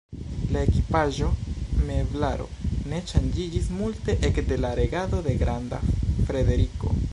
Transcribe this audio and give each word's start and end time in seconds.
La 0.53 0.61
ekipaĵo, 0.67 1.27
meblaro 1.89 2.47
ne 2.93 3.03
ŝanĝiĝis 3.13 3.69
multe 3.81 4.17
ekde 4.31 4.57
la 4.65 4.75
regado 4.83 5.23
de 5.29 5.37
Granda 5.45 5.85
Frederiko. 5.95 6.95